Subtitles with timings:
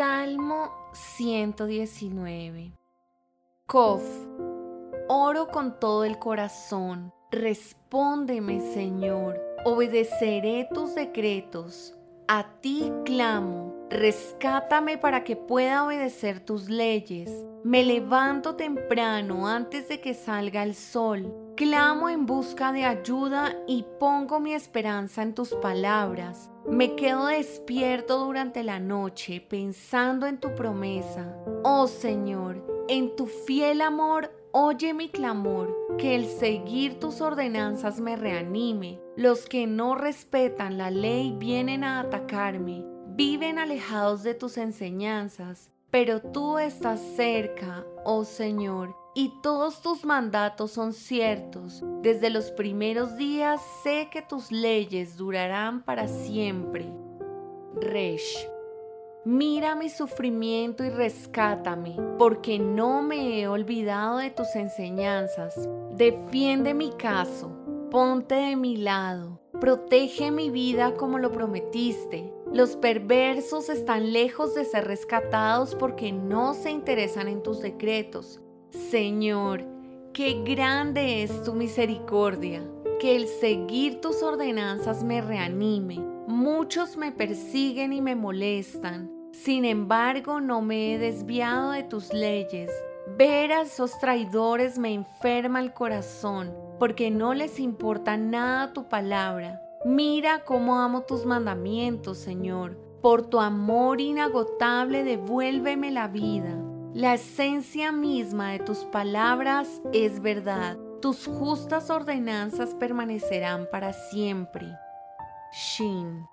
[0.00, 2.72] Salmo 119
[3.66, 4.02] Kof,
[5.10, 11.94] oro con todo el corazón, respóndeme Señor, obedeceré tus decretos,
[12.28, 17.30] a ti clamo, rescátame para que pueda obedecer tus leyes,
[17.62, 23.84] me levanto temprano antes de que salga el sol, clamo en busca de ayuda y
[23.98, 26.49] pongo mi esperanza en tus palabras.
[26.68, 31.34] Me quedo despierto durante la noche pensando en tu promesa.
[31.64, 38.16] Oh Señor, en tu fiel amor, oye mi clamor, que el seguir tus ordenanzas me
[38.16, 39.00] reanime.
[39.16, 46.20] Los que no respetan la ley vienen a atacarme, viven alejados de tus enseñanzas, pero
[46.20, 51.82] tú estás cerca, oh Señor, y todos tus mandatos son ciertos.
[52.02, 56.92] Desde los primeros días sé que tus leyes durarán para siempre.
[57.74, 58.48] Resh.
[59.24, 65.68] Mira mi sufrimiento y rescátame, porque no me he olvidado de tus enseñanzas.
[65.90, 67.52] Defiende mi caso,
[67.90, 72.32] ponte de mi lado, protege mi vida como lo prometiste.
[72.50, 78.40] Los perversos están lejos de ser rescatados porque no se interesan en tus decretos.
[78.70, 79.64] Señor,
[80.12, 82.62] qué grande es tu misericordia,
[83.00, 85.98] que el seguir tus ordenanzas me reanime.
[86.28, 92.70] Muchos me persiguen y me molestan, sin embargo no me he desviado de tus leyes.
[93.18, 99.60] Ver a esos traidores me enferma el corazón, porque no les importa nada tu palabra.
[99.84, 102.78] Mira cómo amo tus mandamientos, Señor.
[103.02, 106.56] Por tu amor inagotable devuélveme la vida.
[106.94, 110.76] La esencia misma de tus palabras es verdad.
[111.00, 114.66] Tus justas ordenanzas permanecerán para siempre.
[115.52, 116.26] Shin.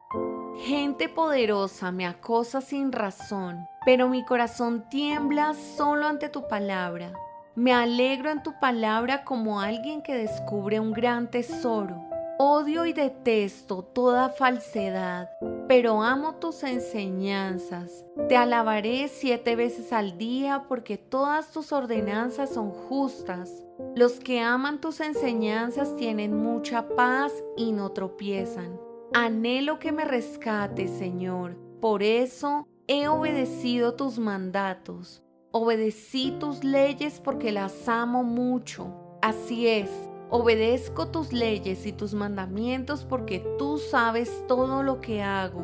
[0.62, 7.12] Gente poderosa me acosa sin razón, pero mi corazón tiembla solo ante tu palabra.
[7.54, 12.07] Me alegro en tu palabra como alguien que descubre un gran tesoro.
[12.40, 15.28] Odio y detesto toda falsedad,
[15.68, 18.06] pero amo tus enseñanzas.
[18.30, 23.66] Te alabaré siete veces al día porque todas tus ordenanzas son justas.
[23.96, 28.80] Los que aman tus enseñanzas tienen mucha paz y no tropiezan.
[29.16, 31.58] Anhelo que me rescates, Señor.
[31.82, 35.24] Por eso he obedecido tus mandatos.
[35.52, 38.94] Obedecí tus leyes porque las amo mucho.
[39.24, 39.90] Así es
[40.30, 45.64] Obedezco tus leyes y tus mandamientos porque tú sabes todo lo que hago.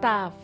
[0.00, 0.34] Taf.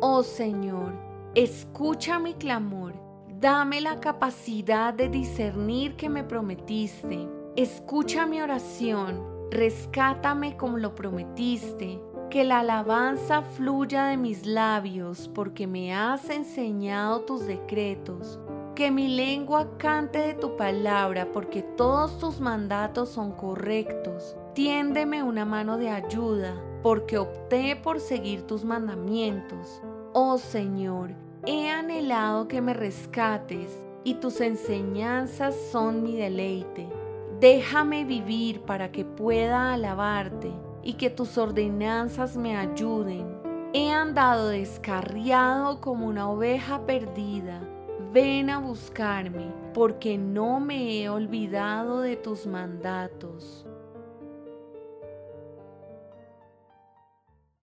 [0.00, 0.92] Oh Señor,
[1.34, 2.94] escucha mi clamor.
[3.40, 7.28] Dame la capacidad de discernir que me prometiste.
[7.56, 9.20] Escucha mi oración.
[9.50, 12.00] Rescátame como lo prometiste.
[12.30, 18.38] Que la alabanza fluya de mis labios porque me has enseñado tus decretos
[18.78, 24.36] que mi lengua cante de tu palabra, porque todos tus mandatos son correctos.
[24.54, 29.82] Tiéndeme una mano de ayuda, porque opté por seguir tus mandamientos.
[30.12, 31.10] Oh Señor,
[31.44, 36.88] he anhelado que me rescates, y tus enseñanzas son mi deleite.
[37.40, 40.52] Déjame vivir para que pueda alabarte,
[40.84, 43.26] y que tus ordenanzas me ayuden.
[43.72, 47.60] He andado descarriado como una oveja perdida
[48.10, 53.66] Ven a buscarme, porque no me he olvidado de tus mandatos.